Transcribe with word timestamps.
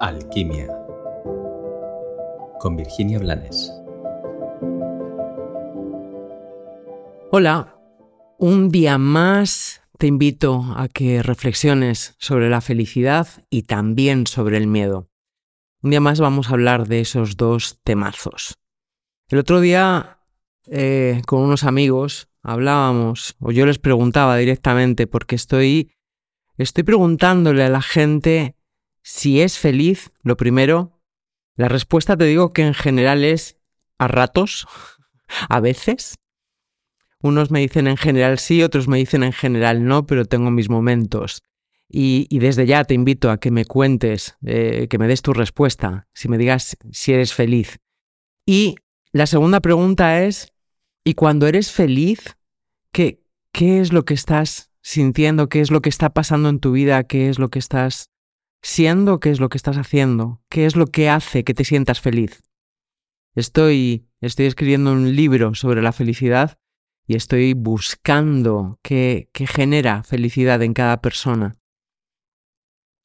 Alquimia 0.00 0.68
con 2.60 2.76
Virginia 2.76 3.18
Blanes. 3.18 3.72
Hola, 7.32 7.76
un 8.38 8.68
día 8.68 8.96
más 8.98 9.82
te 9.98 10.06
invito 10.06 10.64
a 10.76 10.86
que 10.86 11.22
reflexiones 11.22 12.14
sobre 12.18 12.48
la 12.48 12.60
felicidad 12.60 13.26
y 13.50 13.62
también 13.62 14.28
sobre 14.28 14.56
el 14.56 14.68
miedo. 14.68 15.08
Un 15.82 15.90
día 15.90 16.00
más 16.00 16.20
vamos 16.20 16.48
a 16.48 16.52
hablar 16.52 16.86
de 16.86 17.00
esos 17.00 17.36
dos 17.36 17.80
temazos. 17.82 18.54
El 19.28 19.38
otro 19.38 19.60
día, 19.60 20.20
eh, 20.66 21.22
con 21.26 21.42
unos 21.42 21.64
amigos, 21.64 22.28
hablábamos, 22.42 23.34
o 23.40 23.50
yo 23.50 23.66
les 23.66 23.80
preguntaba 23.80 24.36
directamente, 24.36 25.08
porque 25.08 25.34
estoy, 25.34 25.90
estoy 26.56 26.84
preguntándole 26.84 27.64
a 27.64 27.68
la 27.68 27.82
gente 27.82 28.54
si 29.10 29.40
es 29.40 29.58
feliz, 29.58 30.12
lo 30.22 30.36
primero, 30.36 31.00
la 31.56 31.68
respuesta 31.68 32.14
te 32.14 32.26
digo 32.26 32.52
que 32.52 32.60
en 32.60 32.74
general 32.74 33.24
es 33.24 33.56
a 33.96 34.06
ratos, 34.06 34.66
a 35.48 35.60
veces. 35.60 36.16
Unos 37.22 37.50
me 37.50 37.60
dicen 37.60 37.86
en 37.86 37.96
general 37.96 38.38
sí, 38.38 38.62
otros 38.62 38.86
me 38.86 38.98
dicen 38.98 39.22
en 39.22 39.32
general 39.32 39.86
no, 39.86 40.06
pero 40.06 40.26
tengo 40.26 40.50
mis 40.50 40.68
momentos. 40.68 41.42
Y, 41.88 42.28
desde 42.38 42.66
ya 42.66 42.84
te 42.84 42.92
invito 42.92 43.30
a 43.30 43.40
que 43.40 43.50
me 43.50 43.64
cuentes, 43.64 44.36
eh, 44.44 44.88
que 44.90 44.98
me 44.98 45.08
des 45.08 45.22
tu 45.22 45.32
respuesta, 45.32 46.06
si 46.12 46.28
me 46.28 46.36
digas 46.36 46.76
si 46.92 47.14
eres 47.14 47.32
feliz. 47.32 47.78
Y 48.44 48.74
la 49.12 49.26
segunda 49.26 49.60
pregunta 49.60 50.22
es, 50.22 50.52
¿y 51.02 51.14
cuando 51.14 51.46
eres 51.46 51.72
feliz, 51.72 52.36
qué, 52.92 53.24
qué 53.52 53.80
es 53.80 53.90
lo 53.90 54.04
que 54.04 54.12
estás 54.12 54.70
sintiendo? 54.82 55.48
¿Qué 55.48 55.62
es 55.62 55.70
lo 55.70 55.80
que 55.80 55.88
está 55.88 56.10
pasando 56.10 56.50
en 56.50 56.60
tu 56.60 56.72
vida? 56.72 57.04
¿Qué 57.04 57.30
es 57.30 57.38
lo 57.38 57.48
que 57.48 57.58
estás 57.58 58.10
siendo 58.62 59.20
qué 59.20 59.30
es 59.30 59.40
lo 59.40 59.48
que 59.48 59.58
estás 59.58 59.76
haciendo, 59.76 60.42
qué 60.48 60.66
es 60.66 60.76
lo 60.76 60.86
que 60.86 61.08
hace 61.08 61.44
que 61.44 61.54
te 61.54 61.64
sientas 61.64 62.00
feliz. 62.00 62.42
Estoy, 63.34 64.08
estoy 64.20 64.46
escribiendo 64.46 64.92
un 64.92 65.14
libro 65.14 65.54
sobre 65.54 65.82
la 65.82 65.92
felicidad 65.92 66.58
y 67.06 67.14
estoy 67.16 67.54
buscando 67.54 68.78
qué, 68.82 69.30
qué 69.32 69.46
genera 69.46 70.02
felicidad 70.02 70.62
en 70.62 70.74
cada 70.74 71.00
persona. 71.00 71.56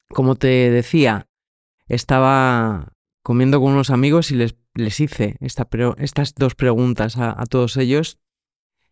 Como 0.08 0.34
te 0.34 0.70
decía, 0.70 1.28
estaba 1.88 2.92
comiendo 3.22 3.60
con 3.60 3.72
unos 3.72 3.90
amigos 3.90 4.30
y 4.30 4.36
les, 4.36 4.56
les 4.74 5.00
hice 5.00 5.36
estas 5.40 6.34
dos 6.34 6.54
preguntas 6.54 7.16
a 7.16 7.44
todos 7.46 7.76
ellos 7.76 8.18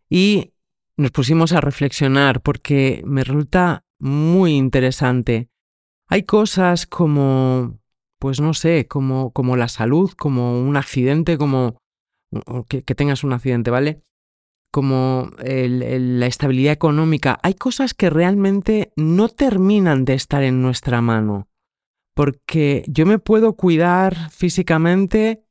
y 0.09 0.55
nos 0.97 1.11
pusimos 1.11 1.53
a 1.53 1.61
reflexionar 1.61 2.43
porque 2.43 3.03
me 3.05 3.25
resulta 3.25 3.85
muy 3.99 4.57
interesante 4.57 5.52
hay 6.13 6.25
cosas 6.25 6.87
como, 6.87 7.79
pues 8.19 8.39
no 8.39 8.53
sé, 8.53 8.87
como, 8.87 9.33
como 9.33 9.57
la 9.57 9.69
salud, 9.69 10.11
como 10.11 10.61
un 10.61 10.77
accidente, 10.77 11.39
como 11.39 11.79
que, 12.69 12.83
tengas 12.83 13.25
un 13.25 13.33
accidente, 13.33 13.71
¿vale? 13.71 14.03
Como 14.71 15.31
la 15.39 16.27
estabilidad 16.27 16.75
económica. 16.75 17.41
Hay 17.43 17.55
cosas 17.55 17.95
que 17.95 18.11
realmente 18.11 18.93
no 18.95 19.31
terminan 19.31 20.05
de 20.05 20.13
estar 20.13 20.43
en 20.43 20.61
nuestra 20.61 21.01
mano. 21.01 21.49
Porque 22.13 22.85
yo 22.89 23.07
me 23.07 23.19
puedo 23.19 23.57
cuidar 23.57 24.31
físicamente 24.31 25.47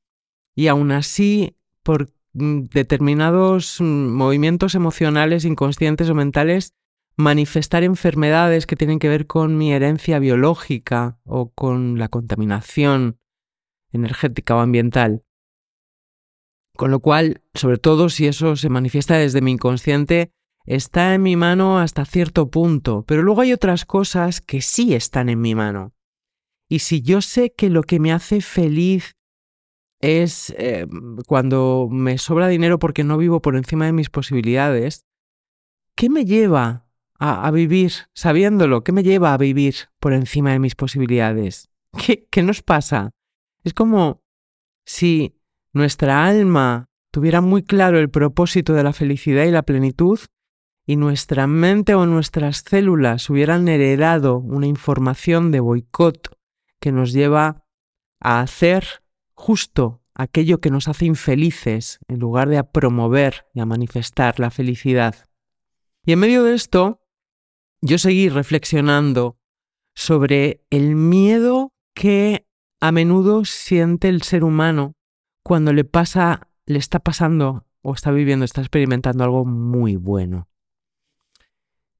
y 0.54 0.68
aún 0.68 0.92
así, 0.92 1.58
por 1.82 2.14
mm, 2.34 2.66
determinados 2.72 3.82
mm, 3.82 4.14
movimientos 4.14 4.76
emocionales, 4.76 5.44
inconscientes 5.44 6.08
o 6.08 6.14
mentales, 6.14 6.76
manifestar 7.22 7.84
enfermedades 7.84 8.66
que 8.66 8.76
tienen 8.76 9.00
que 9.00 9.10
ver 9.10 9.28
con 9.28 9.58
mi 9.58 9.72
herencia 9.72 10.20
biológica 10.20 11.20
o 11.24 11.52
con 11.52 11.98
la 11.98 12.10
contaminación 12.10 13.20
energética 13.92 14.56
o 14.56 14.60
ambiental. 14.60 15.24
Con 16.76 16.92
lo 16.92 17.00
cual, 17.00 17.44
sobre 17.54 17.78
todo 17.78 18.10
si 18.10 18.28
eso 18.28 18.56
se 18.56 18.70
manifiesta 18.70 19.18
desde 19.18 19.42
mi 19.42 19.52
inconsciente, 19.52 20.32
está 20.66 21.14
en 21.14 21.24
mi 21.24 21.36
mano 21.36 21.80
hasta 21.80 22.06
cierto 22.06 22.50
punto, 22.50 23.04
pero 23.08 23.24
luego 23.24 23.42
hay 23.42 23.54
otras 23.54 23.86
cosas 23.86 24.42
que 24.42 24.62
sí 24.62 24.94
están 24.94 25.30
en 25.30 25.42
mi 25.42 25.56
mano. 25.56 25.94
Y 26.70 26.80
si 26.80 27.02
yo 27.02 27.22
sé 27.22 27.54
que 27.54 27.70
lo 27.70 27.84
que 27.84 28.00
me 28.00 28.12
hace 28.14 28.42
feliz 28.42 29.18
es 30.00 30.54
eh, 30.58 30.88
cuando 31.28 31.88
me 31.92 32.18
sobra 32.18 32.48
dinero 32.48 32.80
porque 32.80 33.04
no 33.04 33.18
vivo 33.18 33.42
por 33.42 33.56
encima 33.56 33.86
de 33.86 33.92
mis 33.92 34.10
posibilidades, 34.10 35.06
¿qué 35.96 36.10
me 36.10 36.26
lleva 36.26 36.88
a, 37.24 37.52
vivir 37.52 37.92
sabiéndolo? 38.16 38.84
¿Qué 38.84 38.92
me 38.92 39.04
lleva 39.04 39.34
a 39.34 39.38
vivir 39.38 39.76
por 40.00 40.14
encima 40.14 40.52
de 40.52 40.60
mis 40.60 40.74
posibilidades? 40.74 41.70
¿Qué, 42.06 42.28
¿Qué 42.32 42.42
nos 42.42 42.64
pasa? 42.64 43.12
Es 43.64 43.76
como 43.76 44.24
si 44.86 45.40
nuestra 45.72 46.26
alma 46.26 46.88
tuviera 47.12 47.42
muy 47.42 47.62
claro 47.62 48.00
el 48.00 48.10
propósito 48.10 48.74
de 48.74 48.84
la 48.84 48.92
felicidad 48.92 49.46
y 49.46 49.52
la 49.52 49.62
plenitud 49.62 50.20
y 50.88 50.96
nuestra 50.96 51.46
mente 51.46 51.94
o 51.94 52.08
nuestras 52.08 52.64
células 52.68 53.30
hubieran 53.30 53.68
heredado 53.68 54.40
una 54.40 54.66
información 54.66 55.52
de 55.52 55.60
boicot 55.60 56.36
que 56.80 56.92
nos 56.92 57.14
lleva 57.14 57.66
a 58.20 58.42
hacer 58.42 59.04
justo 59.36 60.02
aquello 60.16 60.60
que 60.60 60.72
nos 60.72 60.88
hace 60.88 61.06
infelices 61.06 62.00
en 62.08 62.20
lugar 62.20 62.50
de 62.50 62.58
a 62.58 62.72
promover 62.72 63.46
y 63.54 63.60
a 63.60 63.66
manifestar 63.68 64.40
la 64.40 64.50
felicidad. 64.50 65.28
Y 66.04 66.14
en 66.14 66.20
medio 66.20 66.44
de 66.44 66.56
esto, 66.56 67.01
yo 67.82 67.98
seguí 67.98 68.30
reflexionando 68.30 69.38
sobre 69.96 70.64
el 70.70 70.96
miedo 70.96 71.74
que 71.94 72.46
a 72.80 72.92
menudo 72.92 73.46
siente 73.46 74.10
el 74.10 74.22
ser 74.22 74.44
humano 74.44 74.96
cuando 75.44 75.74
le 75.74 75.84
pasa, 75.84 76.48
le 76.66 76.78
está 76.78 77.00
pasando 77.00 77.66
o 77.82 77.94
está 77.94 78.12
viviendo, 78.12 78.46
está 78.46 78.62
experimentando 78.62 79.24
algo 79.24 79.46
muy 79.46 79.96
bueno. 79.96 80.48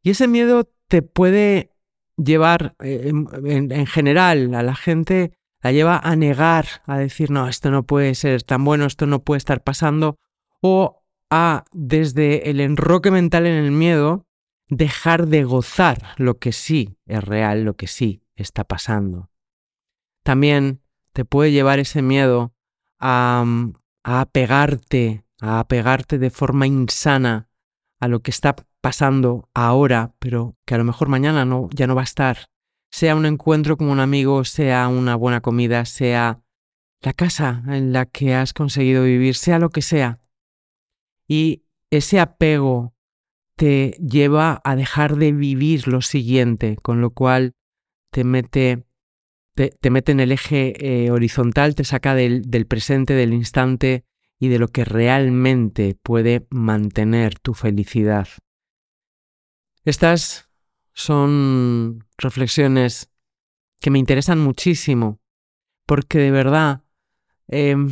Y 0.04 0.12
ese 0.12 0.28
miedo 0.28 0.72
te 0.88 1.02
puede 1.02 1.72
llevar, 2.18 2.76
eh, 2.80 3.12
en, 3.12 3.88
general, 3.88 4.54
a 4.56 4.64
la 4.64 4.76
gente 4.76 5.34
la 5.62 5.72
lleva 5.72 5.98
a 5.98 6.16
negar, 6.16 6.66
a 6.86 6.98
decir, 6.98 7.32
no, 7.32 7.48
esto 7.48 7.72
no 7.72 7.84
puede 7.84 8.16
ser 8.16 8.44
tan 8.44 8.64
bueno, 8.64 8.86
esto 8.86 9.06
no 9.06 9.24
puede 9.24 9.38
estar 9.38 9.64
pasando, 9.64 10.18
o 10.62 11.04
a, 11.30 11.66
desde 11.72 12.50
el 12.50 12.60
enroque 12.60 13.12
mental 13.12 13.46
en 13.46 13.64
el 13.64 13.72
miedo, 13.72 14.26
dejar 14.72 15.28
de 15.28 15.44
gozar 15.44 16.02
lo 16.18 16.40
que 16.40 16.54
sí 16.54 16.98
es 17.06 17.24
real, 17.24 17.64
lo 17.64 17.76
que 17.76 17.88
sí 17.88 18.24
está 18.36 18.64
pasando. 18.64 19.30
También 20.24 20.82
te 21.14 21.26
puede 21.26 21.52
llevar 21.52 21.80
ese 21.80 22.02
miedo 22.02 22.54
a, 22.98 23.44
mm, 23.46 23.74
a 24.04 24.22
apegarte, 24.22 25.26
a 25.42 25.60
apegarte 25.60 26.18
de 26.18 26.30
forma 26.30 26.68
insana 26.68 27.50
a 28.00 28.08
lo 28.08 28.22
que 28.22 28.32
está 28.32 28.56
pasando 28.80 29.50
ahora, 29.54 30.14
pero 30.20 30.56
que 30.66 30.76
a 30.76 30.78
lo 30.78 30.86
mejor 30.86 31.10
mañana 31.10 31.44
no, 31.44 31.70
ya 31.76 31.86
no 31.86 31.94
va 31.94 32.02
a 32.02 32.06
estar. 32.06 32.48
Sea 32.92 33.16
un 33.16 33.26
encuentro 33.26 33.76
con 33.78 33.90
un 33.90 34.00
amigo, 34.00 34.46
sea 34.46 34.88
una 34.88 35.16
buena 35.16 35.42
comida, 35.42 35.84
sea 35.84 36.42
la 37.02 37.14
casa 37.14 37.62
en 37.68 37.92
la 37.92 38.06
que 38.06 38.36
has 38.36 38.54
conseguido 38.54 39.04
vivir, 39.04 39.36
sea 39.36 39.60
lo 39.60 39.70
que 39.70 39.82
sea. 39.82 40.22
Y 41.28 41.64
ese 41.90 42.22
apego 42.22 42.94
te 43.62 43.96
lleva 44.02 44.60
a 44.64 44.76
dejar 44.76 45.18
de 45.18 45.34
vivir 45.34 45.88
lo 45.88 46.02
siguiente, 46.02 46.78
con 46.82 47.00
lo 47.00 47.12
cual 47.12 47.54
te 48.10 48.24
mete, 48.24 48.88
te, 49.54 49.90
mete 49.92 50.12
en 50.14 50.20
el 50.20 50.32
eje 50.32 50.74
eh, 50.80 51.12
horizontal, 51.12 51.76
te 51.76 51.84
saca 51.84 52.16
del, 52.16 52.42
del 52.50 52.66
presente, 52.66 53.14
del 53.14 53.34
instante 53.34 54.04
y 54.40 54.48
de 54.48 54.58
lo 54.58 54.70
que 54.70 54.84
realmente 54.84 55.96
puede 56.02 56.48
mantener 56.50 57.38
tu 57.38 57.54
felicidad. 57.54 58.28
Estas 59.86 60.50
son 60.94 62.04
reflexiones 62.18 63.12
que 63.80 63.92
me 63.92 64.00
interesan 64.00 64.40
muchísimo, 64.40 65.22
porque 65.86 66.18
de 66.18 66.32
verdad 66.32 66.84
em, 67.48 67.92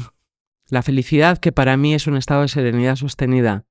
la 0.70 0.82
felicidad, 0.82 1.38
que 1.38 1.52
para 1.52 1.78
mí 1.78 1.94
es 1.94 2.08
un 2.08 2.18
estado 2.18 2.42
de 2.42 2.48
serenidad 2.48 2.96
sostenida, 2.96 3.68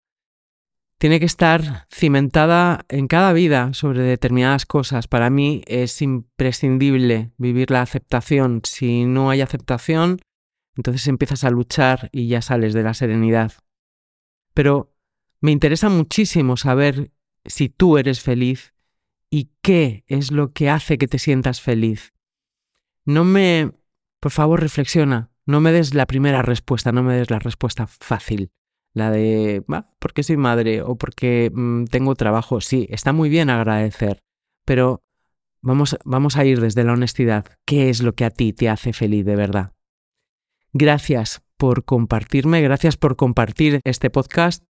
tiene 0.99 1.21
que 1.21 1.27
estar 1.27 1.87
cimentada 1.91 2.85
en 2.89 3.06
cada 3.06 3.33
vida 3.33 3.73
sobre 3.73 4.03
determinadas 4.03 4.67
cosas. 4.67 5.06
Para 5.06 5.31
mí 5.31 5.62
es 5.67 6.03
imprescindible 6.03 7.33
vivir 7.39 7.71
la 7.71 7.83
aceptación. 7.83 8.62
Si 8.65 9.05
no 9.05 9.31
hay 9.31 9.41
aceptación, 9.41 10.19
entonces 10.77 11.06
empiezas 11.06 11.45
a 11.45 11.50
luchar 11.50 12.11
y 12.12 12.27
ya 12.27 12.43
sales 12.43 12.75
de 12.75 12.83
la 12.83 12.95
serenidad. 12.95 13.53
Pero 14.55 14.93
me 15.41 15.53
interesa 15.53 15.89
muchísimo 15.89 16.56
saber 16.56 17.12
si 17.45 17.69
tú 17.69 17.97
eres 17.97 18.21
feliz 18.21 18.75
y 19.31 19.50
qué 19.62 20.05
es 20.09 20.33
lo 20.33 20.53
que 20.53 20.69
hace 20.69 20.99
que 20.99 21.09
te 21.09 21.19
sientas 21.19 21.61
feliz. 21.61 22.12
No 23.05 23.25
me... 23.25 23.73
Por 24.21 24.33
favor, 24.33 24.61
reflexiona. 24.61 25.31
No 25.47 25.61
me 25.61 25.71
des 25.71 25.95
la 25.95 26.06
primera 26.06 26.43
respuesta, 26.43 26.91
no 26.91 27.05
me 27.05 27.15
des 27.15 27.31
la 27.31 27.39
respuesta 27.39 27.87
fácil. 27.87 28.50
La 28.94 29.11
de, 29.11 29.64
porque 29.99 30.23
soy 30.23 30.37
madre 30.37 30.82
o 30.82 30.96
porque 30.96 31.50
mm, 31.52 31.85
tengo 31.85 32.14
trabajo. 32.14 32.61
Sí, 32.61 32.87
está 32.90 33.12
muy 33.12 33.29
bien 33.29 33.50
agradecer, 33.50 34.20
pero 34.64 35.02
Vamos, 35.61 35.96
vamos 36.05 36.37
a 36.37 36.44
ir 36.44 36.61
desde 36.61 36.85
la 36.85 36.93
honestidad. 36.93 37.44
¿Qué 37.64 37.90
es 37.90 38.00
lo 38.02 38.14
que 38.14 38.25
a 38.25 38.31
ti 38.31 38.52
te 38.52 38.69
hace 38.69 38.93
feliz 38.93 39.25
de 39.25 39.37
verdad? 39.37 39.73
Gracias 40.73 41.43
por 41.56 41.85
compartirme, 41.85 42.62
gracias 42.62 42.96
por 42.96 43.17
compartir 43.17 43.81
este 43.85 44.11
podcast 44.11 44.64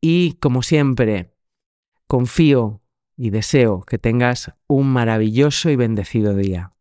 y 0.00 0.34
como 0.34 0.62
siempre, 0.62 1.34
confío 2.06 2.82
y 3.16 3.30
deseo 3.30 3.82
que 3.82 3.98
tengas 3.98 4.52
un 4.66 4.88
maravilloso 4.88 5.70
y 5.70 5.76
bendecido 5.76 6.34
día. 6.34 6.73